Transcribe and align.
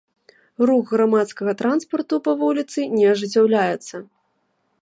Рух 0.69 0.93
грамадскага 0.93 1.53
транспарту 1.61 2.15
па 2.29 2.35
вуліцы 2.41 2.79
не 2.95 3.05
ажыццяўляецца. 3.13 3.95